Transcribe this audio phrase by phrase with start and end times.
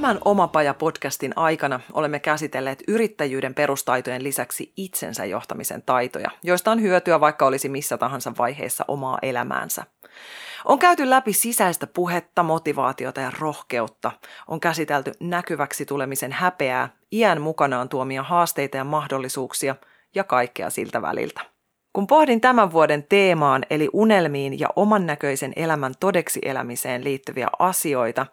[0.00, 7.46] Tämän Omapaja-podcastin aikana olemme käsitelleet yrittäjyyden perustaitojen lisäksi itsensä johtamisen taitoja, joista on hyötyä vaikka
[7.46, 9.84] olisi missä tahansa vaiheessa omaa elämäänsä.
[10.64, 14.12] On käyty läpi sisäistä puhetta, motivaatiota ja rohkeutta.
[14.48, 19.76] On käsitelty näkyväksi tulemisen häpeää, iän mukanaan tuomia haasteita ja mahdollisuuksia
[20.14, 21.40] ja kaikkea siltä väliltä.
[21.92, 28.26] Kun pohdin tämän vuoden teemaan eli unelmiin ja oman näköisen elämän todeksi elämiseen liittyviä asioita,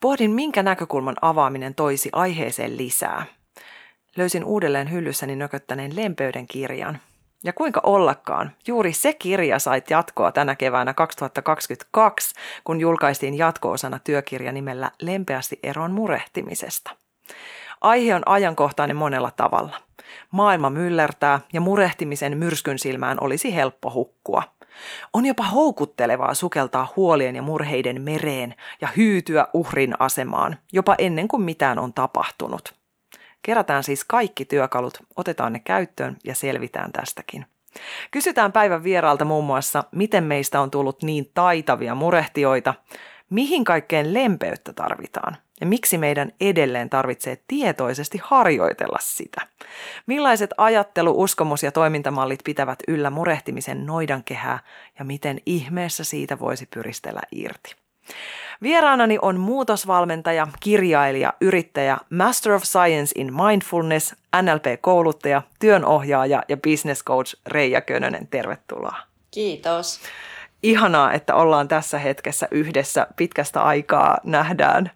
[0.00, 3.24] Pohdin, minkä näkökulman avaaminen toisi aiheeseen lisää.
[4.16, 6.98] Löysin uudelleen hyllyssäni nököttäneen lempeyden kirjan.
[7.44, 12.34] Ja kuinka ollakaan, juuri se kirja sait jatkoa tänä keväänä 2022,
[12.64, 16.90] kun julkaistiin jatko-osana työkirja nimellä Lempeästi eron murehtimisesta.
[17.80, 19.76] Aihe on ajankohtainen monella tavalla.
[20.30, 24.42] Maailma myllertää ja murehtimisen myrskyn silmään olisi helppo hukkua–
[25.12, 31.42] on jopa houkuttelevaa sukeltaa huolien ja murheiden mereen ja hyytyä uhrin asemaan, jopa ennen kuin
[31.42, 32.74] mitään on tapahtunut.
[33.42, 37.46] Kerätään siis kaikki työkalut, otetaan ne käyttöön ja selvitään tästäkin.
[38.10, 42.74] Kysytään päivän vieraalta muun muassa, miten meistä on tullut niin taitavia murehtioita,
[43.30, 49.40] mihin kaikkeen lempeyttä tarvitaan ja miksi meidän edelleen tarvitsee tietoisesti harjoitella sitä.
[50.06, 54.58] Millaiset ajattelu, uskomus ja toimintamallit pitävät yllä murehtimisen noidankehää
[54.98, 57.74] ja miten ihmeessä siitä voisi pyristellä irti.
[58.62, 67.36] Vieraanani on muutosvalmentaja, kirjailija, yrittäjä, Master of Science in Mindfulness, NLP-kouluttaja, työnohjaaja ja business coach
[67.46, 68.28] Reija Könönen.
[68.28, 68.96] Tervetuloa.
[69.30, 70.00] Kiitos
[70.62, 74.90] ihanaa, että ollaan tässä hetkessä yhdessä pitkästä aikaa, nähdään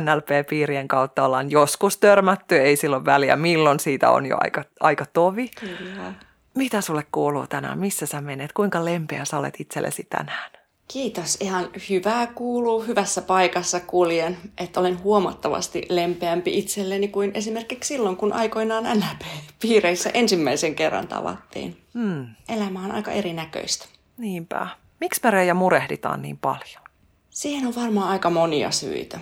[0.00, 5.50] NLP-piirien kautta, ollaan joskus törmätty, ei silloin väliä milloin, siitä on jo aika, aika tovi.
[5.60, 6.12] Kyllä.
[6.54, 7.78] Mitä sulle kuuluu tänään?
[7.78, 8.52] Missä sä menet?
[8.52, 10.50] Kuinka lempeä sä olet itsellesi tänään?
[10.92, 11.36] Kiitos.
[11.40, 12.82] Ihan hyvää kuuluu.
[12.82, 20.74] Hyvässä paikassa kuljen, että olen huomattavasti lempeämpi itselleni kuin esimerkiksi silloin, kun aikoinaan NLP-piireissä ensimmäisen
[20.74, 21.76] kerran tavattiin.
[21.94, 22.26] Hmm.
[22.48, 23.86] Elämä on aika erinäköistä.
[24.16, 24.66] Niinpä.
[25.00, 26.82] Miksi me Reija murehditaan niin paljon?
[27.30, 29.20] Siihen on varmaan aika monia syitä.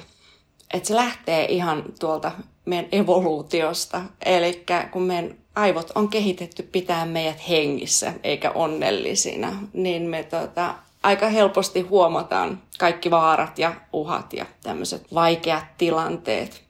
[0.75, 2.33] Et se lähtee ihan tuolta
[2.65, 4.03] meidän evoluutiosta.
[4.25, 11.29] Eli kun meidän aivot on kehitetty pitää meidät hengissä eikä onnellisina, niin me tota, aika
[11.29, 16.63] helposti huomataan kaikki vaarat ja uhat ja tämmöiset vaikeat tilanteet.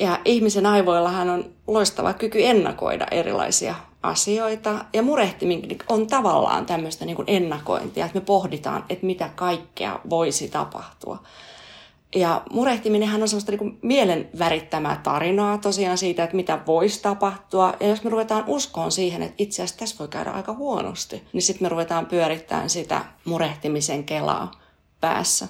[0.00, 3.74] Ja ihmisen aivoillahan on loistava kyky ennakoida erilaisia
[4.06, 4.84] asioita.
[4.92, 10.48] Ja murehtiminen on tavallaan tämmöistä niin kuin ennakointia, että me pohditaan, että mitä kaikkea voisi
[10.48, 11.18] tapahtua.
[12.14, 17.74] Ja murehtiminenhän on semmoista niin mielen värittämää tarinaa tosiaan siitä, että mitä voisi tapahtua.
[17.80, 21.42] Ja jos me ruvetaan uskoon siihen, että itse asiassa tässä voi käydä aika huonosti, niin
[21.42, 24.50] sitten me ruvetaan pyörittämään sitä murehtimisen kelaa
[25.00, 25.48] päässä.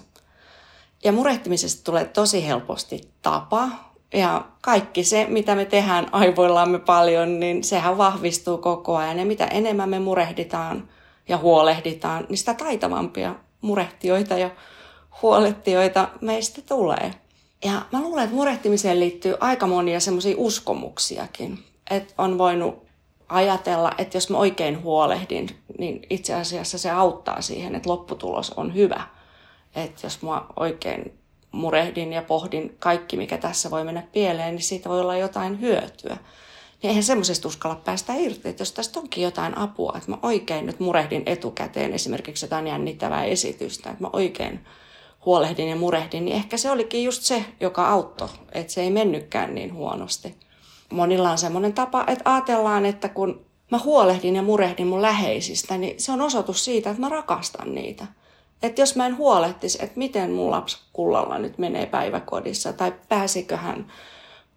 [1.04, 3.68] Ja murehtimisesta tulee tosi helposti tapa,
[4.12, 9.18] ja kaikki se, mitä me tehdään aivoillamme paljon, niin sehän vahvistuu koko ajan.
[9.18, 10.88] Ja mitä enemmän me murehditaan
[11.28, 14.50] ja huolehditaan, niin sitä taitavampia murehtioita ja
[15.22, 17.10] huolehtioita meistä tulee.
[17.64, 21.58] Ja mä luulen, että murehtimiseen liittyy aika monia semmoisia uskomuksiakin.
[21.90, 22.86] Että on voinut
[23.28, 28.74] ajatella, että jos mä oikein huolehdin, niin itse asiassa se auttaa siihen, että lopputulos on
[28.74, 29.02] hyvä.
[29.74, 31.18] Että jos mä oikein
[31.56, 36.16] murehdin ja pohdin kaikki, mikä tässä voi mennä pieleen, niin siitä voi olla jotain hyötyä.
[36.82, 40.66] Niin eihän semmoisesta uskalla päästä irti, että jos tästä onkin jotain apua, että mä oikein
[40.66, 44.60] nyt murehdin etukäteen esimerkiksi jotain jännittävää esitystä, että mä oikein
[45.26, 49.54] huolehdin ja murehdin, niin ehkä se olikin just se, joka auttoi, että se ei mennytkään
[49.54, 50.34] niin huonosti.
[50.92, 56.00] Monilla on semmoinen tapa, että ajatellaan, että kun mä huolehdin ja murehdin mun läheisistä, niin
[56.00, 58.06] se on osoitus siitä, että mä rakastan niitä.
[58.62, 63.56] Että jos mä en huolehtisi, että miten mun lapsi kullalla nyt menee päiväkodissa tai pääsikö
[63.56, 63.92] hän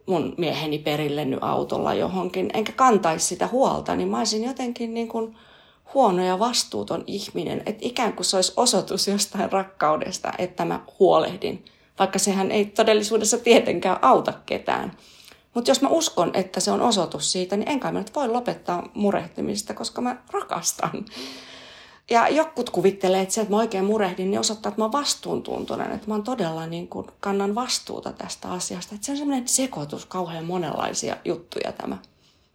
[0.06, 5.08] mun mieheni perille nyt autolla johonkin, enkä kantaisi sitä huolta, niin mä olisin jotenkin niin
[5.08, 5.36] kuin
[5.94, 7.64] huono ja vastuuton ihminen.
[7.66, 11.66] Että ikään kuin se olisi osoitus jostain rakkaudesta, että mä huolehdin,
[12.00, 14.92] vaikka sehän ei todellisuudessa tietenkään auta ketään.
[15.54, 18.90] Mutta jos mä uskon, että se on osoitus siitä, niin enkä mä nyt voi lopettaa
[18.94, 21.06] murehtimista, koska mä rakastan.
[22.10, 25.92] Ja jotkut kuvittelee, että se, että mä oikein murehdin, niin osoittaa, että mä oon vastuuntuntoinen,
[25.92, 28.96] että mä oon todella niin kuin, kannan vastuuta tästä asiasta.
[28.96, 31.98] Että se on semmoinen sekoitus, kauhean monenlaisia juttuja tämä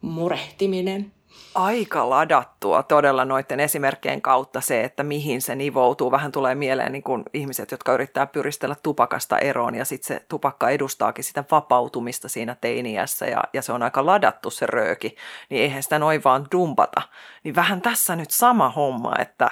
[0.01, 1.11] murehtiminen
[1.55, 6.11] aika ladattua todella noiden esimerkkien kautta se, että mihin se nivoutuu.
[6.11, 10.69] Vähän tulee mieleen niin kuin ihmiset, jotka yrittää pyristellä tupakasta eroon ja sitten se tupakka
[10.69, 15.15] edustaakin sitä vapautumista siinä teiniässä ja, ja se on aika ladattu se rööki,
[15.49, 17.01] niin eihän sitä noin vaan dumpata.
[17.43, 19.51] Niin vähän tässä nyt sama homma, että,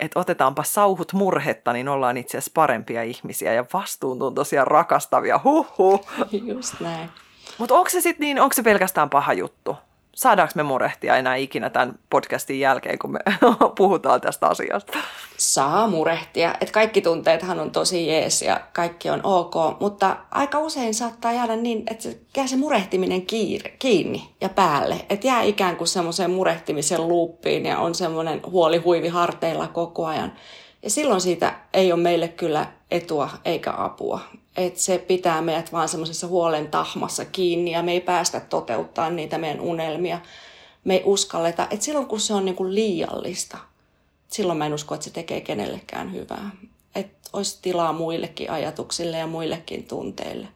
[0.00, 5.40] että otetaanpa sauhut murhetta, niin ollaan itse asiassa parempia ihmisiä ja vastuuntuntoisia rakastavia.
[5.44, 6.06] Huhhuh.
[6.32, 7.10] Just näin.
[7.58, 9.76] Mutta onko se sitten niin, onko se pelkästään paha juttu?
[10.20, 13.18] Saadaanko me murehtia enää ikinä tämän podcastin jälkeen, kun me
[13.78, 14.98] puhutaan tästä asiasta?
[15.36, 16.54] Saa murehtia.
[16.60, 21.56] Että kaikki tunteethan on tosi jees ja kaikki on ok, mutta aika usein saattaa jäädä
[21.56, 24.96] niin, että jää se murehtiminen kiire, kiinni ja päälle.
[25.10, 30.32] Että jää ikään kuin semmoiseen murehtimisen luuppiin ja on semmoinen huoli huivi harteilla koko ajan.
[30.82, 34.20] Ja silloin siitä ei ole meille kyllä etua eikä apua
[34.56, 39.38] että se pitää meidät vaan semmoisessa huolen tahmassa kiinni ja me ei päästä toteuttaa niitä
[39.38, 40.20] meidän unelmia.
[40.84, 43.58] Me ei uskalleta, että silloin kun se on niin kuin liiallista,
[44.28, 46.50] silloin mä en usko, että se tekee kenellekään hyvää.
[46.94, 50.48] Että olisi tilaa muillekin ajatuksille ja muillekin tunteille.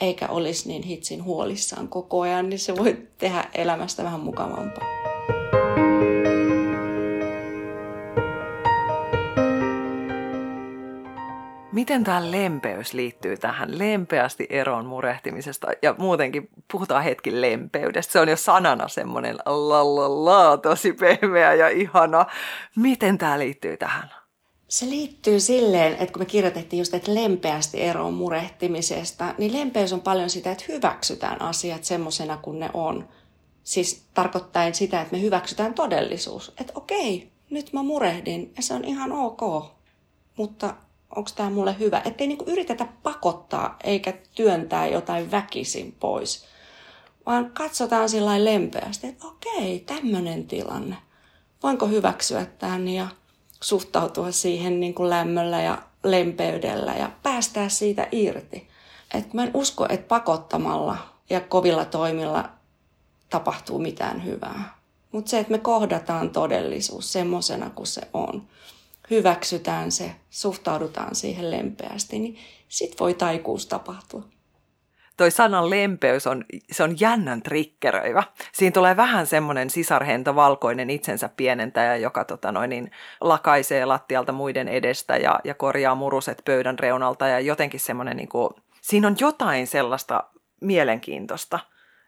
[0.00, 4.88] Eikä olisi niin hitsin huolissaan koko ajan, niin se voi tehdä elämästä vähän mukavampaa.
[11.78, 18.12] Miten tämä lempeys liittyy tähän lempeästi eroon murehtimisesta ja muutenkin puhutaan hetki lempeydestä.
[18.12, 22.26] Se on jo sanana semmoinen la tosi pehmeä ja ihana.
[22.76, 24.10] Miten tämä liittyy tähän?
[24.68, 30.00] Se liittyy silleen, että kun me kirjoitettiin just, että lempeästi eroon murehtimisesta, niin lempeys on
[30.00, 33.08] paljon sitä, että hyväksytään asiat semmoisena kuin ne on.
[33.62, 36.54] Siis tarkoittaen sitä, että me hyväksytään todellisuus.
[36.60, 39.64] Että okei, nyt mä murehdin ja se on ihan ok,
[40.36, 40.74] mutta
[41.16, 42.02] onko tämä mulle hyvä.
[42.04, 46.44] Ettei niinku yritetä pakottaa eikä työntää jotain väkisin pois,
[47.26, 50.96] vaan katsotaan sillä lempeästi, että okei, tämmöinen tilanne.
[51.62, 53.08] Voinko hyväksyä tämän ja
[53.62, 58.68] suhtautua siihen niin kuin lämmöllä ja lempeydellä ja päästää siitä irti.
[59.14, 60.96] Et mä en usko, että pakottamalla
[61.30, 62.50] ja kovilla toimilla
[63.30, 64.78] tapahtuu mitään hyvää.
[65.12, 68.48] Mutta se, että me kohdataan todellisuus semmoisena kuin se on,
[69.10, 72.38] hyväksytään se, suhtaudutaan siihen lempeästi, niin
[72.68, 74.22] sit voi taikuus tapahtua.
[75.16, 78.22] Toi sanan lempeys on, se on jännän trikkeröivä.
[78.52, 82.90] Siinä tulee vähän semmoinen sisarhento valkoinen itsensä pienentäjä, joka tota noin, niin,
[83.20, 88.50] lakaisee lattialta muiden edestä ja, ja korjaa muruset pöydän reunalta ja jotenkin semmoinen, niin kuin,
[88.80, 90.24] siinä on jotain sellaista
[90.60, 91.58] mielenkiintoista.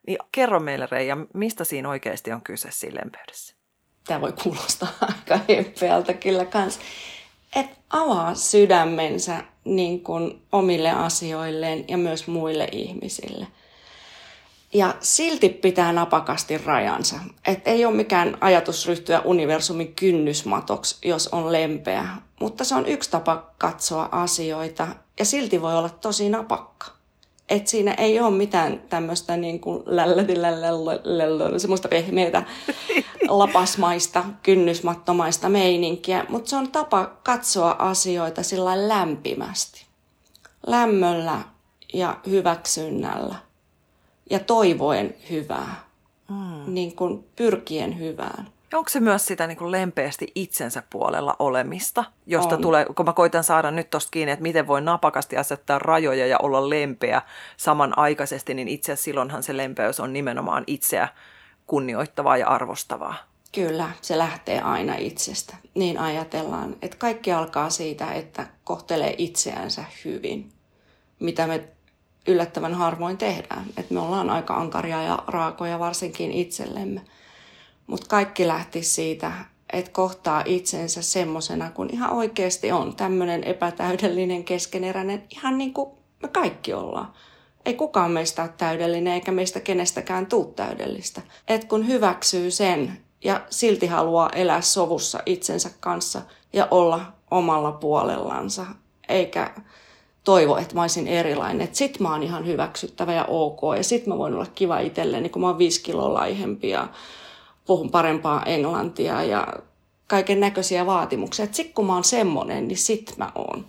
[0.06, 3.59] Niin kerro meille Reija, mistä siinä oikeasti on kyse siinä lempeydessä?
[4.06, 6.78] Tämä voi kuulostaa aika heppeältä kyllä kans,
[7.56, 13.46] että avaa sydämensä niin kuin omille asioilleen ja myös muille ihmisille.
[14.72, 17.16] Ja silti pitää napakasti rajansa.
[17.46, 22.08] Et ei ole mikään ajatus ryhtyä universumin kynnysmatoksi, jos on lempeä.
[22.40, 24.88] Mutta se on yksi tapa katsoa asioita
[25.18, 26.86] ja silti voi olla tosi napakka.
[27.48, 29.84] Et siinä ei ole mitään tämmöistä niin kuin
[31.56, 32.42] semmoista pehmeitä
[33.38, 39.86] lapasmaista, kynnysmattomaista meininkiä, mutta se on tapa katsoa asioita sillä lämpimästi.
[40.66, 41.40] Lämmöllä
[41.94, 43.34] ja hyväksynnällä
[44.30, 45.74] ja toivoen hyvää,
[46.28, 46.74] mm.
[46.74, 48.48] niin kuin pyrkien hyvään.
[48.74, 52.62] Onko se myös sitä niin kuin lempeästi itsensä puolella olemista, josta on.
[52.62, 56.38] tulee, kun mä koitan saada nyt tosta kiinni, että miten voi napakasti asettaa rajoja ja
[56.42, 57.22] olla lempeä
[57.56, 61.08] samanaikaisesti, niin itse asiassa silloinhan se lempeys on nimenomaan itseä
[61.70, 63.14] kunnioittavaa ja arvostavaa.
[63.52, 65.56] Kyllä, se lähtee aina itsestä.
[65.74, 70.52] Niin ajatellaan, että kaikki alkaa siitä, että kohtelee itseänsä hyvin,
[71.20, 71.68] mitä me
[72.26, 73.64] yllättävän harvoin tehdään.
[73.76, 77.00] Että me ollaan aika ankaria ja raakoja varsinkin itsellemme.
[77.86, 79.32] Mutta kaikki lähti siitä,
[79.72, 82.96] että kohtaa itsensä semmosena kuin ihan oikeasti on.
[82.96, 85.90] Tämmöinen epätäydellinen, keskeneräinen, ihan niin kuin
[86.22, 87.12] me kaikki ollaan.
[87.64, 91.22] Ei kukaan meistä ole täydellinen eikä meistä kenestäkään tuu täydellistä.
[91.48, 97.00] Et kun hyväksyy sen ja silti haluaa elää sovussa itsensä kanssa ja olla
[97.30, 98.66] omalla puolellansa,
[99.08, 99.54] eikä
[100.24, 101.60] toivo, että mä olisin erilainen.
[101.60, 105.28] Että sit mä oon ihan hyväksyttävä ja ok ja sit mä voin olla kiva itselleni,
[105.28, 106.88] kun mä oon viisi kiloa laihempi ja
[107.66, 109.46] puhun parempaa englantia ja
[110.06, 111.44] kaiken näköisiä vaatimuksia.
[111.44, 113.66] Että sit kun mä oon semmonen, niin sit mä oon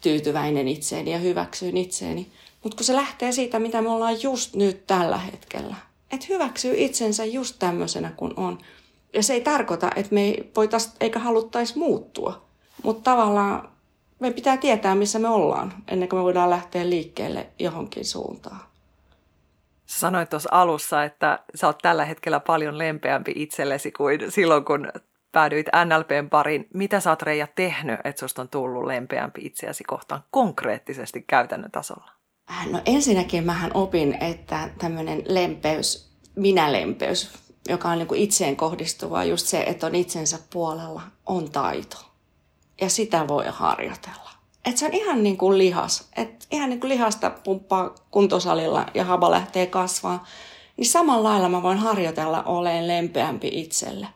[0.00, 2.32] tyytyväinen itseeni ja hyväksyn itseeni.
[2.62, 5.76] Mutta kun se lähtee siitä, mitä me ollaan just nyt tällä hetkellä.
[6.10, 8.58] Että hyväksyy itsensä just tämmöisenä kuin on.
[9.12, 12.46] Ja se ei tarkoita, että me ei voitais, eikä haluttaisi muuttua.
[12.82, 13.68] Mutta tavallaan
[14.18, 18.60] me pitää tietää, missä me ollaan, ennen kuin me voidaan lähteä liikkeelle johonkin suuntaan.
[19.86, 24.88] Sä sanoit tuossa alussa, että sä oot tällä hetkellä paljon lempeämpi itsellesi kuin silloin, kun
[25.32, 26.68] päädyit NLPn pariin.
[26.74, 32.15] Mitä sä oot Reija tehnyt, että susta on tullut lempeämpi itseäsi kohtaan konkreettisesti käytännön tasolla?
[32.50, 37.30] Äh, no ensinnäkin mähän opin, että tämmöinen lempeys, minä-lempeys,
[37.68, 41.96] joka on niin kuin itseen kohdistuvaa, just se, että on itsensä puolella, on taito.
[42.80, 44.30] Ja sitä voi harjoitella.
[44.64, 46.08] Et se on ihan niin kuin lihas.
[46.16, 50.24] Et ihan niin kuin lihasta pumppaa kuntosalilla ja haba lähtee kasvaa.
[50.76, 54.06] Niin samalla lailla mä voin harjoitella oleen lempeämpi itselle.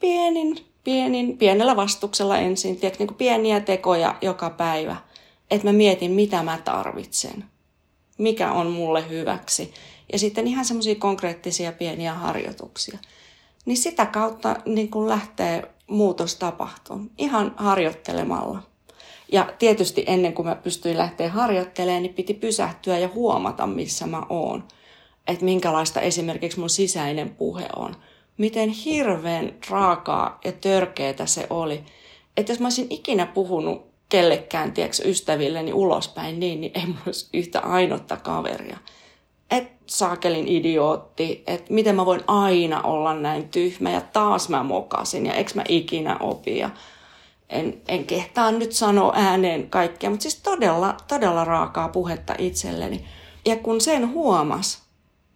[0.00, 2.76] Pienin, pienin, pienellä vastuksella ensin.
[2.76, 4.96] Tiedätkö, niin kuin pieniä tekoja joka päivä.
[5.52, 7.44] Että mä mietin, mitä mä tarvitsen.
[8.18, 9.74] Mikä on mulle hyväksi.
[10.12, 12.98] Ja sitten ihan semmoisia konkreettisia pieniä harjoituksia.
[13.64, 17.10] Niin sitä kautta niin kuin lähtee muutos tapahtumaan.
[17.18, 18.62] Ihan harjoittelemalla.
[19.32, 24.22] Ja tietysti ennen kuin mä pystyin lähteä harjoittelemaan, niin piti pysähtyä ja huomata, missä mä
[24.28, 24.64] oon.
[25.26, 27.96] Että minkälaista esimerkiksi mun sisäinen puhe on.
[28.38, 31.84] Miten hirveän raakaa ja törkeetä se oli.
[32.36, 37.28] Että jos mä olisin ikinä puhunut kellekään, tiedätkö, ystävilleni ulospäin niin, niin ei mulla olisi
[37.32, 38.76] yhtä ainotta kaveria.
[39.50, 45.26] Et saakelin idiootti, että miten mä voin aina olla näin tyhmä ja taas mä mokasin
[45.26, 46.70] ja eikö mä ikinä opia
[47.52, 53.04] en, en kehtaa nyt sanoa ääneen kaikkea, mutta siis todella, todella raakaa puhetta itselleni.
[53.46, 54.82] Ja kun sen huomas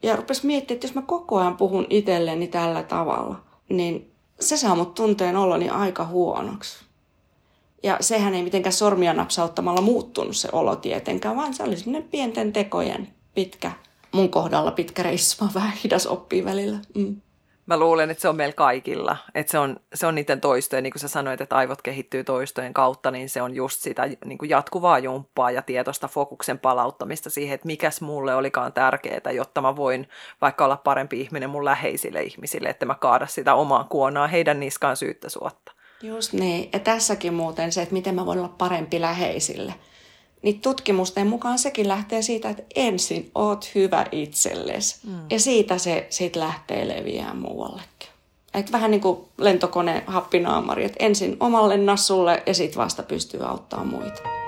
[0.02, 3.37] ja rupes miettimään, että jos mä koko ajan puhun itselleni tällä tavalla,
[3.68, 6.86] niin se saa mut tunteen oloni aika huonoksi.
[7.83, 12.52] Ja sehän ei mitenkään sormia napsauttamalla muuttunut se olo tietenkään, vaan se oli semmoinen pienten
[12.52, 13.73] tekojen pitkä,
[14.12, 16.78] mun kohdalla pitkä reissu, vaan vähän hidas oppii välillä.
[16.95, 17.21] Mm.
[17.66, 19.16] Mä luulen, että se on meillä kaikilla.
[19.35, 22.75] Että se on, se on niiden toistojen, niin kuin sä sanoit, että aivot kehittyy toistojen
[22.75, 27.54] kautta, niin se on just sitä niin kuin jatkuvaa jumppaa ja tietoista fokuksen palauttamista siihen,
[27.54, 30.09] että mikäs mulle olikaan tärkeää, jotta mä voin
[30.40, 34.97] vaikka olla parempi ihminen mun läheisille ihmisille, että mä kaada sitä omaa kuonaa heidän niskaan
[34.97, 35.73] syyttä suotta.
[36.03, 36.69] Just niin.
[36.73, 39.75] Ja tässäkin muuten se, että miten mä voin olla parempi läheisille–
[40.47, 44.97] niin tutkimusten mukaan sekin lähtee siitä, että ensin oot hyvä itsellesi.
[45.07, 45.19] Mm.
[45.31, 48.09] Ja siitä se sit lähtee leviämään muuallekin.
[48.55, 53.88] Et vähän niin kuin lentokone happinaamari, että ensin omalle nassulle ja sitten vasta pystyy auttamaan
[53.88, 54.46] muita.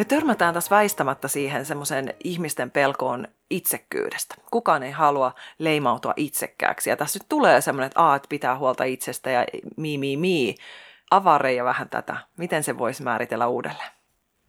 [0.00, 4.34] Me törmätään tässä väistämättä siihen semmoisen ihmisten pelkoon itsekkyydestä.
[4.50, 6.90] Kukaan ei halua leimautua itsekkääksi.
[6.90, 10.54] Ja tässä nyt tulee semmoinen, että, että pitää huolta itsestä ja mi, mi, mi.
[11.10, 12.16] Avaa vähän tätä.
[12.36, 13.90] Miten se voisi määritellä uudelleen?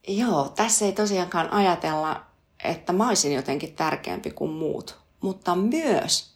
[0.08, 2.22] Joo, tässä ei tosiaankaan ajatella,
[2.64, 5.00] että mä olisin jotenkin tärkeämpi kuin muut.
[5.22, 6.36] Mutta myös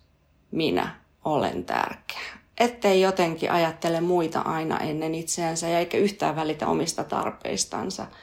[0.52, 0.96] minä
[1.26, 2.34] olen tärkeä.
[2.58, 8.08] Ettei jotenkin ajattele muita aina ennen itseänsä ja eikä yhtään välitä omista tarpeistansa–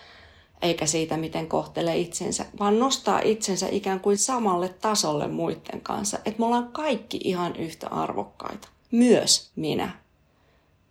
[0.63, 6.19] eikä siitä, miten kohtelee itsensä, vaan nostaa itsensä ikään kuin samalle tasolle muiden kanssa.
[6.25, 8.69] Että me ollaan kaikki ihan yhtä arvokkaita.
[8.91, 9.91] Myös minä.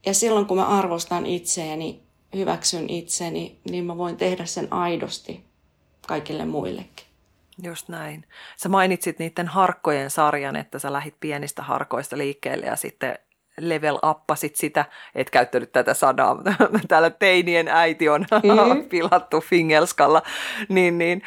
[0.06, 2.04] Ja silloin, kun mä arvostan itseäni,
[2.36, 5.44] hyväksyn itseni, niin mä voin tehdä sen aidosti
[6.08, 7.06] kaikille muillekin.
[7.64, 8.26] Just näin.
[8.58, 13.18] Sä mainitsit niiden harkkojen sarjan, että sä lähit pienistä harkoista liikkeelle ja sitten
[13.60, 16.38] level uppasit sitä, et käyttänyt tätä sanaa,
[16.88, 18.22] täällä teinien äiti on
[18.76, 18.84] mm.
[18.90, 20.22] pilattu fingelskalla,
[20.70, 21.22] niin, niin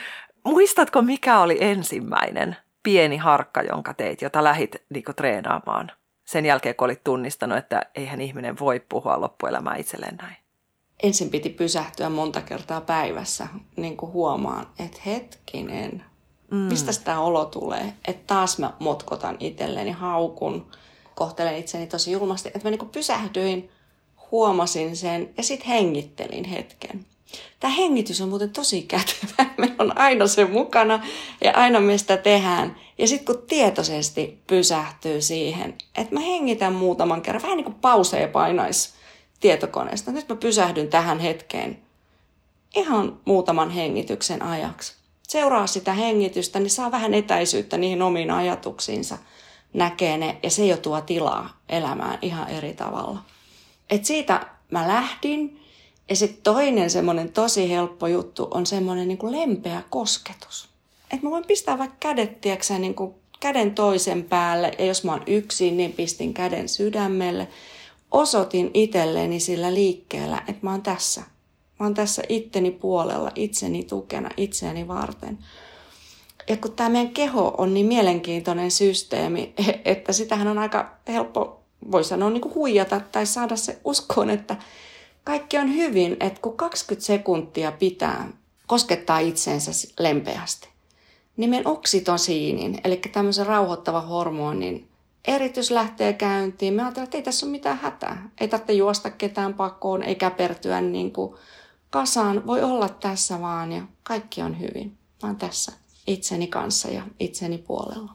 [0.45, 5.93] muistatko mikä oli ensimmäinen pieni harkka, jonka teit, jota lähit niin treenaamaan
[6.25, 10.37] sen jälkeen, kun olit tunnistanut, että eihän ihminen voi puhua loppuelämää itselleen näin?
[11.03, 16.05] Ensin piti pysähtyä monta kertaa päivässä, niin kuin huomaan, että hetkinen,
[16.51, 16.57] mm.
[16.57, 20.71] mistä sitä olo tulee, että taas mä motkotan itselleni haukun,
[21.15, 23.71] kohtelen itseni tosi julmasti, että mä niin pysähdyin,
[24.31, 27.07] huomasin sen ja sitten hengittelin hetken.
[27.61, 29.51] Tämä hengitys on muuten tosi kätevä.
[29.59, 31.07] Meillä on aina se mukana
[31.45, 32.77] ja aina me sitä tehdään.
[32.99, 38.29] Ja sitten kun tietoisesti pysähtyy siihen, että mä hengitän muutaman kerran, vähän niin kuin pauseja
[38.29, 38.91] painaisi
[39.41, 40.13] tietokoneesta.
[40.13, 41.79] Nyt mä pysähdyn tähän hetkeen
[42.77, 44.95] ihan muutaman hengityksen ajaksi.
[45.29, 49.19] Seuraa sitä hengitystä, niin saa vähän etäisyyttä niihin omiin ajatuksiinsa–
[49.75, 53.19] näkee ne ja se jo tuo tilaa elämään ihan eri tavalla.
[53.91, 55.61] Et siitä mä lähdin
[56.09, 60.69] ja sitten toinen semmoinen tosi helppo juttu on semmoinen niin lempeä kosketus.
[61.11, 65.13] Että mä voin pistää vaikka kädet, tiedätkö, niin kuin käden toisen päälle ja jos mä
[65.13, 67.49] oon yksin, niin pistin käden sydämelle.
[68.11, 71.21] Osoitin itselleni sillä liikkeellä, että mä oon tässä.
[71.81, 75.39] Mä oon tässä itteni puolella, itseni tukena, itseäni varten.
[76.49, 81.61] Ja kun tämä meidän keho on niin mielenkiintoinen systeemi, että sitähän on aika helppo,
[81.91, 84.57] voi sanoa, niin kuin huijata tai saada se uskoon, että
[85.25, 88.29] kaikki on hyvin, että kun 20 sekuntia pitää
[88.67, 90.69] koskettaa itseensä lempeästi,
[91.37, 94.89] niin meidän oksitosiinin, eli tämmöisen rauhoittava hormonin
[95.25, 96.75] eritys lähtee käyntiin.
[96.75, 98.29] Me ajatellaan, että ei tässä ole mitään hätää.
[98.41, 101.35] Ei tarvitse juosta ketään pakoon, ei käpertyä niin kuin
[101.91, 102.47] kasaan.
[102.47, 104.99] Voi olla tässä vaan ja kaikki on hyvin.
[105.23, 105.73] Oon tässä
[106.07, 108.13] itseni kanssa ja itseni puolella.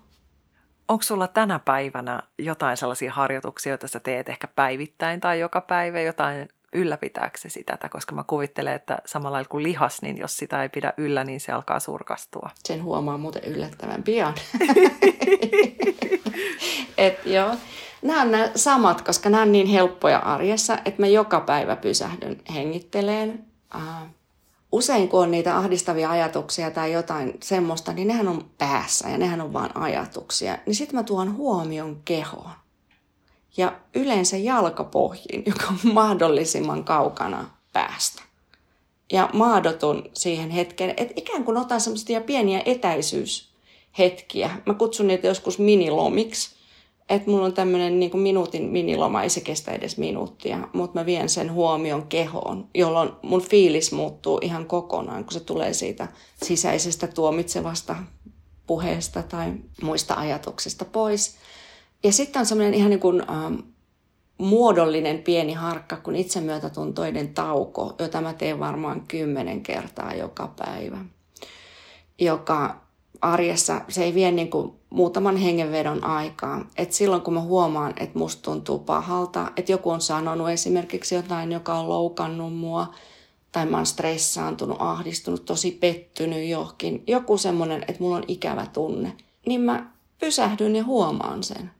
[0.87, 6.01] Onko sulla tänä päivänä jotain sellaisia harjoituksia, joita sä teet ehkä päivittäin tai joka päivä,
[6.01, 10.69] jotain ylläpitääksesi tätä, koska mä kuvittelen, että samalla lailla kuin lihas, niin jos sitä ei
[10.69, 12.49] pidä yllä, niin se alkaa surkastua.
[12.63, 14.33] Sen huomaa muuten yllättävän pian.
[16.97, 17.55] Et joo.
[18.01, 22.41] Nämä on nämä samat, koska nämä on niin helppoja arjessa, että mä joka päivä pysähdyn
[22.53, 23.45] hengitteleen.
[24.71, 29.41] Usein kun on niitä ahdistavia ajatuksia tai jotain semmoista, niin nehän on päässä ja nehän
[29.41, 30.57] on vain ajatuksia.
[30.65, 32.51] Niin sitten mä tuon huomion kehoon
[33.57, 38.21] ja yleensä jalkapohjiin, joka on mahdollisimman kaukana päästä.
[39.11, 44.49] Ja maadotun siihen hetkeen, että ikään kuin otan semmoisia pieniä etäisyyshetkiä.
[44.65, 46.58] Mä kutsun niitä joskus minilomiksi,
[47.09, 51.05] että mulla on tämmöinen niin kuin minuutin miniloma, ei se kestä edes minuuttia, mutta mä
[51.05, 56.07] vien sen huomion kehoon, jolloin mun fiilis muuttuu ihan kokonaan, kun se tulee siitä
[56.43, 57.95] sisäisestä tuomitsevasta
[58.67, 61.35] puheesta tai muista ajatuksista pois.
[62.03, 63.55] Ja sitten on semmoinen ihan niin kuin, ähm,
[64.37, 70.97] muodollinen pieni harkka kuin itsemyötätuntoiden tauko, jota mä teen varmaan kymmenen kertaa joka päivä.
[72.19, 72.88] Joka
[73.21, 76.65] arjessa, se ei vie niin kuin muutaman hengenvedon aikaa.
[76.77, 81.51] Et silloin kun mä huomaan, että musta tuntuu pahalta, että joku on sanonut esimerkiksi jotain,
[81.51, 82.93] joka on loukannut mua,
[83.51, 89.13] tai mä oon stressaantunut, ahdistunut, tosi pettynyt johonkin, joku semmoinen, että mulla on ikävä tunne,
[89.45, 89.89] niin mä
[90.19, 91.71] pysähdyn ja huomaan sen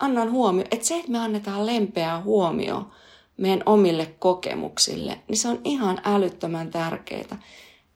[0.00, 2.88] annan huomio, että se, että me annetaan lempeää huomio
[3.36, 7.42] meidän omille kokemuksille, niin se on ihan älyttömän tärkeää.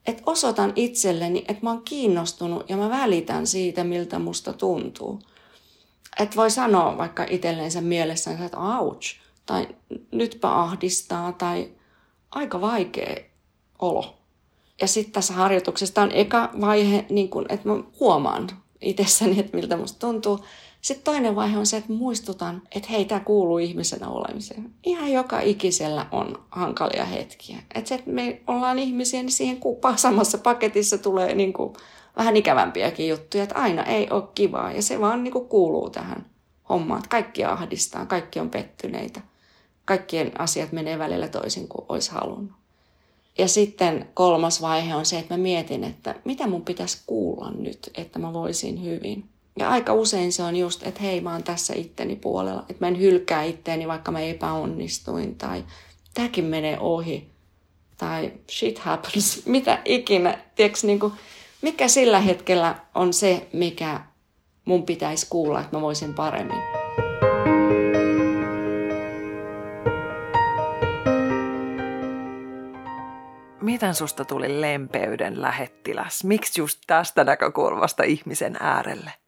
[0.06, 5.20] Että osoitan itselleni, että mä oon kiinnostunut ja mä välitän siitä, miltä musta tuntuu.
[6.20, 9.68] Että voi sanoa vaikka itselleensä mielessään, että ouch, tai
[10.12, 11.70] nytpä ahdistaa, tai
[12.30, 13.16] aika vaikea
[13.78, 14.18] olo.
[14.80, 19.76] Ja sitten tässä harjoituksessa on eka vaihe, niin kun, että mä huomaan itsessäni, että miltä
[19.76, 20.44] musta tuntuu.
[20.84, 24.70] Sitten toinen vaihe on se, että muistutan, että hei, tämä kuuluu ihmisenä olemiseen.
[24.82, 27.58] Ihan joka ikisellä on hankalia hetkiä.
[27.74, 29.60] Että se, että me ollaan ihmisiä, niin siihen
[29.96, 31.72] samassa paketissa tulee niin kuin
[32.16, 34.72] vähän ikävämpiäkin juttuja, että aina ei ole kivaa.
[34.72, 36.26] Ja se vaan niin kuin kuuluu tähän
[36.68, 39.20] hommaan, että kaikki ahdistaa, kaikki on pettyneitä.
[39.84, 42.56] Kaikkien asiat menee välillä toisin kuin olisi halunnut.
[43.38, 47.90] Ja sitten kolmas vaihe on se, että mä mietin, että mitä mun pitäisi kuulla nyt,
[47.94, 49.33] että mä voisin hyvin.
[49.58, 52.64] Ja aika usein se on just, että hei, mä oon tässä itteni puolella.
[52.68, 55.34] Että mä en hylkää itteeni, vaikka mä epäonnistuin.
[55.34, 55.64] Tai
[56.14, 57.28] tämäkin menee ohi.
[57.98, 59.42] Tai shit happens.
[59.46, 60.38] Mitä ikinä.
[60.54, 61.12] Tiedätkö, niin kuin,
[61.62, 64.00] mikä sillä hetkellä on se, mikä
[64.64, 66.58] mun pitäisi kuulla, että mä voisin paremmin.
[73.62, 76.24] Miten susta tuli lempeyden lähettiläs?
[76.24, 79.23] Miksi just tästä näkökulmasta ihmisen äärelle?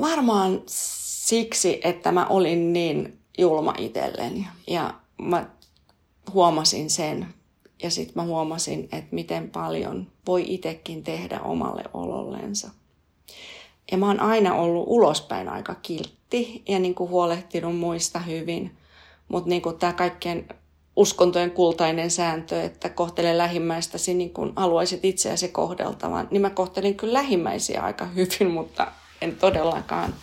[0.00, 5.46] Varmaan siksi, että mä olin niin julma itselleni ja mä
[6.32, 7.26] huomasin sen
[7.82, 12.70] ja sitten mä huomasin, että miten paljon voi itsekin tehdä omalle olollensa.
[13.92, 18.76] Ja mä oon aina ollut ulospäin aika kiltti ja niin kuin huolehtinut muista hyvin.
[19.28, 20.48] Mutta niin tämä kaikkien
[20.96, 27.12] uskontojen kultainen sääntö, että kohtele lähimmäistäsi niin kuin haluaisit itseäsi kohdeltavan, niin mä kohtelin kyllä
[27.12, 30.14] lähimmäisiä aika hyvin, mutta en todellakaan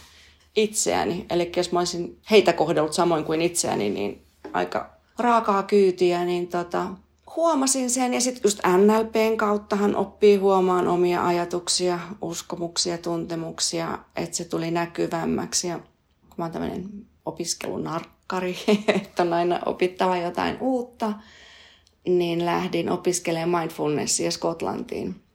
[0.56, 1.26] itseäni.
[1.30, 4.22] Eli jos mä olisin heitä kohdellut samoin kuin itseäni, niin
[4.54, 6.88] aika raakaa kyytiä, niin tota,
[7.36, 8.14] huomasin sen.
[8.14, 15.68] Ja sitten just NLPn kauttahan oppii huomaan omia ajatuksia, uskomuksia, tuntemuksia, että se tuli näkyvämmäksi.
[15.68, 16.90] Ja kun mä oon tämmöinen
[17.26, 18.58] opiskelunarkkari,
[19.02, 21.14] että on aina opittava jotain uutta,
[22.06, 25.27] niin lähdin opiskelemaan mindfulnessia Skotlantiin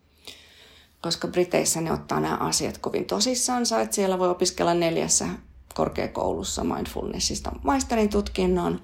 [1.03, 5.27] koska Briteissä ne ottaa nämä asiat kovin tosissansa, että siellä voi opiskella neljässä
[5.75, 8.81] korkeakoulussa mindfulnessista maisterin tutkinnon.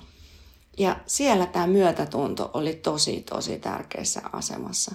[0.78, 4.94] Ja siellä tämä myötätunto oli tosi, tosi tärkeässä asemassa.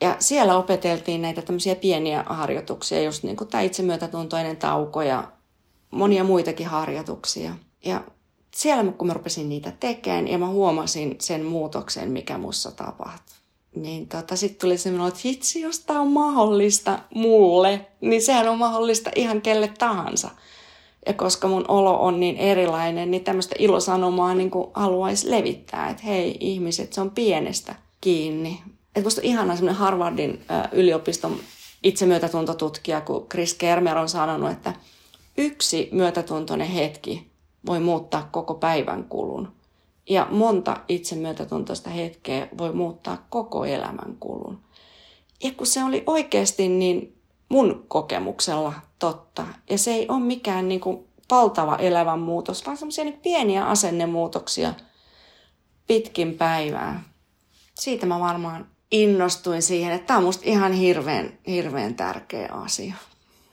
[0.00, 5.32] Ja siellä opeteltiin näitä tämmöisiä pieniä harjoituksia, just niin kuin tämä itsemyötätuntoinen tauko ja
[5.90, 7.54] monia muitakin harjoituksia.
[7.84, 8.04] Ja
[8.54, 13.36] siellä kun mä rupesin niitä tekemään ja mä huomasin sen muutoksen, mikä mussa tapahtui.
[13.74, 18.58] Niin tota, sitten tuli semmoinen, että hitsi, jos tämä on mahdollista mulle, niin sehän on
[18.58, 20.30] mahdollista ihan kelle tahansa.
[21.06, 26.36] Ja koska mun olo on niin erilainen, niin tämmöistä ilosanomaa niin haluaisi levittää, että hei
[26.40, 28.62] ihmiset, se on pienestä kiinni.
[28.86, 31.36] Että musta on ihana semmoinen Harvardin yliopiston
[31.82, 34.72] itsemyötätuntotutkija, kun Chris Kermer on sanonut, että
[35.38, 37.30] yksi myötätuntoinen hetki
[37.66, 39.55] voi muuttaa koko päivän kulun.
[40.08, 44.58] Ja monta itsemyötätuntoista hetkeä voi muuttaa koko elämän kulun.
[45.44, 49.46] Ja kun se oli oikeasti niin mun kokemuksella totta.
[49.70, 54.74] Ja se ei ole mikään niin kuin valtava elävän muutos, vaan semmoisia niin pieniä asennemuutoksia
[55.86, 57.02] pitkin päivää.
[57.74, 62.94] Siitä mä varmaan innostuin siihen, että tämä on musta ihan hirveän, hirveän tärkeä asia.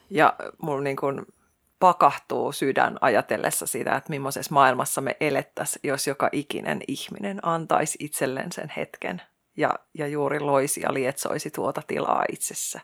[0.10, 1.22] Ja mulla niin kuin
[1.84, 8.52] pakahtuu sydän ajatellessa sitä, että millaisessa maailmassa me elettäisiin, jos joka ikinen ihminen antaisi itselleen
[8.52, 9.22] sen hetken
[9.58, 12.80] ja, ja juuri loisi ja lietsoisi tuota tilaa itsessä.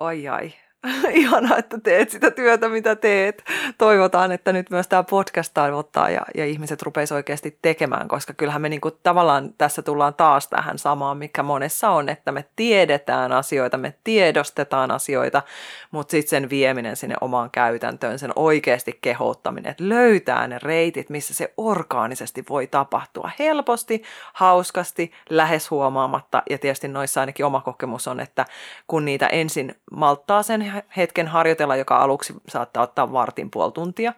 [0.00, 0.52] Oi ai,
[1.12, 3.44] Ihanaa, että teet sitä työtä, mitä teet.
[3.78, 8.62] Toivotaan, että nyt myös tämä podcast tavoittaa ja, ja ihmiset rupeisi oikeasti tekemään, koska kyllähän
[8.62, 13.78] me niinku tavallaan tässä tullaan taas tähän samaan, mikä monessa on, että me tiedetään asioita,
[13.78, 15.42] me tiedostetaan asioita,
[15.90, 21.34] mutta sitten sen vieminen sinne omaan käytäntöön, sen oikeasti kehouttaminen, että löytää ne reitit, missä
[21.34, 28.20] se orgaanisesti voi tapahtua helposti, hauskasti, lähes huomaamatta ja tietysti noissa ainakin oma kokemus on,
[28.20, 28.44] että
[28.86, 34.12] kun niitä ensin malttaa sen hetken harjoitella, joka aluksi saattaa ottaa vartin puoli tuntia,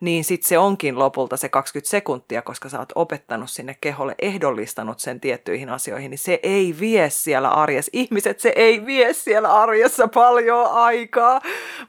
[0.00, 4.98] niin sitten se onkin lopulta se 20 sekuntia, koska sä oot opettanut sinne keholle, ehdollistanut
[4.98, 7.90] sen tiettyihin asioihin, niin se ei vie siellä arjessa.
[7.92, 11.40] Ihmiset, se ei vie siellä arjessa paljon aikaa,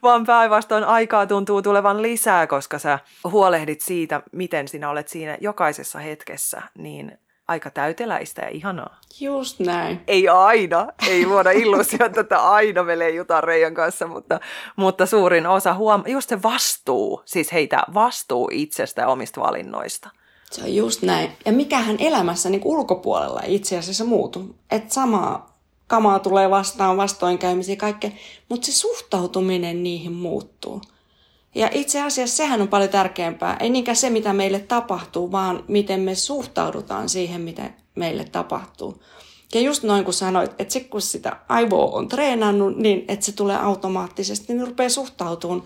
[0.02, 5.98] vaan päinvastoin aikaa tuntuu tulevan lisää, koska sä huolehdit siitä, miten sinä olet siinä jokaisessa
[5.98, 8.98] hetkessä, niin aika täyteläistä ja ihanaa.
[9.20, 10.00] Just näin.
[10.06, 14.40] Ei aina, ei luoda illuusiota, että aina me leijutaan Reijan kanssa, mutta,
[14.76, 16.02] mutta suurin osa huom...
[16.06, 20.10] just se vastuu, siis heitä vastuu itsestä ja omista valinnoista.
[20.50, 21.32] Se on just näin.
[21.46, 24.56] Ja mikähän elämässä niin ulkopuolella itse asiassa muutu.
[24.70, 25.56] Että samaa
[25.86, 28.10] kamaa tulee vastaan, vastoinkäymisiä ja kaikkea,
[28.48, 30.80] mutta se suhtautuminen niihin muuttuu.
[31.56, 33.56] Ja itse asiassa sehän on paljon tärkeämpää.
[33.60, 39.02] Ei niinkään se, mitä meille tapahtuu, vaan miten me suhtaudutaan siihen, mitä meille tapahtuu.
[39.54, 43.32] Ja just noin kun sanoit, että se kun sitä aivoa on treenannut, niin että se
[43.32, 45.62] tulee automaattisesti, niin rupeaa suhtautumaan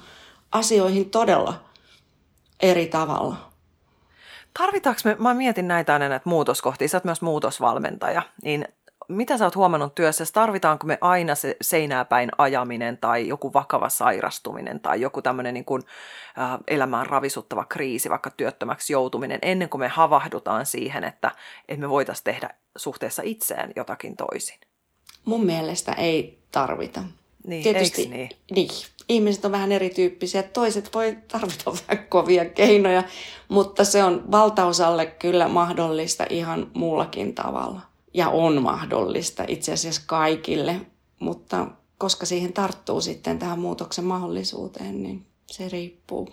[0.52, 1.64] asioihin todella
[2.60, 3.50] eri tavalla.
[4.58, 8.64] Tarvitaanko me, mä mietin näitä aina näitä muutoskohtia, sä oot myös muutosvalmentaja, niin
[9.10, 14.80] mitä sä oot huomannut työssä, tarvitaanko me aina se seinääpäin ajaminen tai joku vakava sairastuminen
[14.80, 15.82] tai joku tämmöinen niin kuin,
[16.38, 21.30] äh, elämään ravisuttava kriisi, vaikka työttömäksi joutuminen, ennen kuin me havahdutaan siihen, että,
[21.68, 24.58] että me voitaisiin tehdä suhteessa itseen jotakin toisin?
[25.24, 27.02] Mun mielestä ei tarvita.
[27.46, 28.30] Niin, Tietysti, niin?
[28.50, 28.70] niin?
[29.08, 30.42] Ihmiset on vähän erityyppisiä.
[30.42, 33.02] Toiset voi tarvita vähän kovia keinoja,
[33.48, 40.80] mutta se on valtaosalle kyllä mahdollista ihan muullakin tavalla ja on mahdollista itse asiassa kaikille,
[41.18, 41.66] mutta
[41.98, 46.28] koska siihen tarttuu sitten tähän muutoksen mahdollisuuteen, niin se riippuu.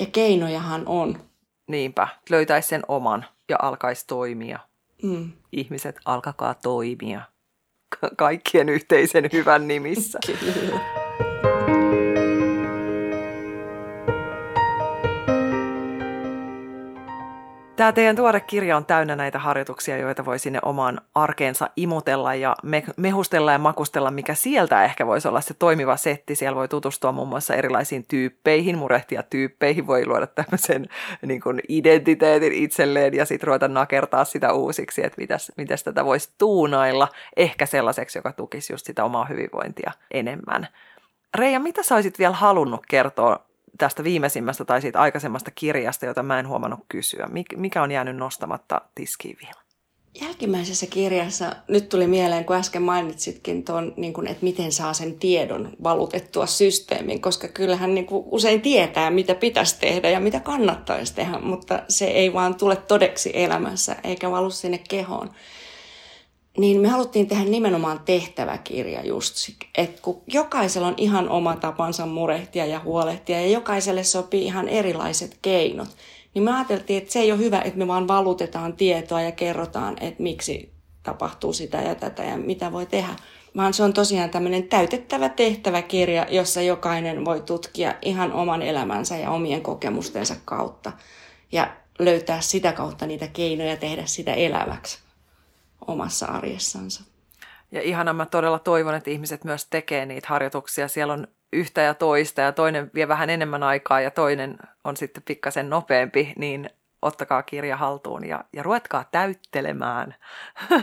[0.00, 1.20] Ja keinojahan on.
[1.68, 4.58] Niinpä, löytäisi sen oman ja alkaisi toimia.
[5.02, 5.32] Mm.
[5.52, 7.22] Ihmiset, alkakaa toimia
[8.16, 10.18] kaikkien yhteisen hyvän nimissä.
[10.26, 10.80] Kyllä.
[17.82, 22.56] Tämä teidän tuore kirja on täynnä näitä harjoituksia, joita voi sinne omaan arkeensa imutella ja
[22.62, 26.34] me- mehustella ja makustella, mikä sieltä ehkä voisi olla se toimiva setti.
[26.34, 30.86] Siellä voi tutustua muun muassa erilaisiin tyyppeihin, murehtia tyyppeihin, voi luoda tämmöisen
[31.26, 36.30] niin kuin identiteetin itselleen ja sitten ruveta nakertaa sitä uusiksi, että mitäs, mitäs tätä voisi
[36.38, 40.68] tuunailla ehkä sellaiseksi, joka tukisi just sitä omaa hyvinvointia enemmän.
[41.34, 46.38] Reija, mitä sä olisit vielä halunnut kertoa tästä viimeisimmästä tai siitä aikaisemmasta kirjasta, jota mä
[46.38, 47.28] en huomannut kysyä?
[47.56, 49.62] Mikä on jäänyt nostamatta tiskiin vielä?
[50.20, 55.18] Jälkimmäisessä kirjassa nyt tuli mieleen, kun äsken mainitsitkin tuon, niin kuin, että miten saa sen
[55.18, 61.14] tiedon valutettua systeemiin, koska kyllähän niin kuin usein tietää, mitä pitäisi tehdä ja mitä kannattaisi
[61.14, 65.30] tehdä, mutta se ei vaan tule todeksi elämässä eikä valu sinne kehoon
[66.58, 69.34] niin me haluttiin tehdä nimenomaan tehtäväkirja just,
[69.78, 75.38] että kun jokaisella on ihan oma tapansa murehtia ja huolehtia ja jokaiselle sopii ihan erilaiset
[75.42, 75.88] keinot,
[76.34, 79.96] niin me ajateltiin, että se ei ole hyvä, että me vaan valutetaan tietoa ja kerrotaan,
[80.00, 83.16] että miksi tapahtuu sitä ja tätä ja mitä voi tehdä,
[83.56, 89.30] vaan se on tosiaan tämmöinen täytettävä tehtäväkirja, jossa jokainen voi tutkia ihan oman elämänsä ja
[89.30, 90.92] omien kokemustensa kautta
[91.52, 95.01] ja löytää sitä kautta niitä keinoja tehdä sitä eläväksi
[95.86, 97.04] omassa arjessansa.
[97.72, 100.88] Ja ihana, mä todella toivon, että ihmiset myös tekee niitä harjoituksia.
[100.88, 105.22] Siellä on yhtä ja toista ja toinen vie vähän enemmän aikaa ja toinen on sitten
[105.22, 106.70] pikkasen nopeampi, niin
[107.02, 110.14] ottakaa kirja haltuun ja, ja ruvetkaa täyttelemään.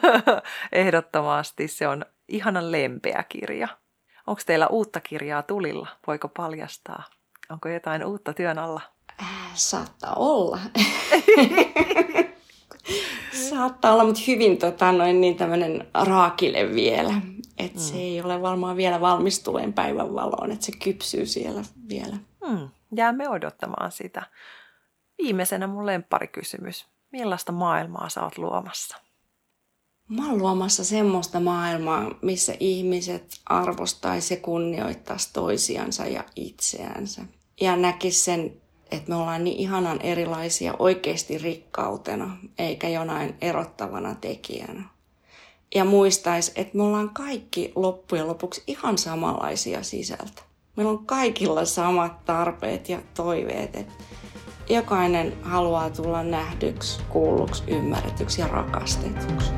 [0.72, 3.68] Ehdottomasti se on ihanan lempeä kirja.
[4.28, 5.88] Onko teillä uutta kirjaa tulilla?
[6.08, 7.04] Voiko paljastaa?
[7.50, 8.82] Onko jotain uutta työn alla?
[9.22, 10.60] Äh, saattaa olla.
[13.50, 17.14] saattaa olla, mutta hyvin tota, noin niin tämmöinen raakile vielä.
[17.58, 17.80] Et mm.
[17.80, 22.18] se ei ole varmaan vielä valmis tuleen päivän valoon, että se kypsyy siellä vielä.
[22.48, 22.70] Mm.
[22.96, 24.24] Jäämme odottamaan sitä.
[25.18, 25.86] Viimeisenä mun
[26.32, 26.86] kysymys.
[27.12, 28.98] Millaista maailmaa sä oot luomassa?
[30.10, 37.22] Mä oon luomassa semmoista maailmaa, missä ihmiset arvostaisi ja kunnioittaisi toisiansa ja itseänsä.
[37.62, 44.84] Ja näkis sen, että me ollaan niin ihanan erilaisia oikeasti rikkautena, eikä jonain erottavana tekijänä.
[45.76, 50.42] Ja muistais, että me ollaan kaikki loppujen lopuksi ihan samanlaisia sisältä.
[50.76, 53.94] Meillä on kaikilla samat tarpeet ja toiveet, että
[54.70, 59.52] jokainen haluaa tulla nähdyksi, kuulluksi, ymmärretyksi ja rakastetuksi.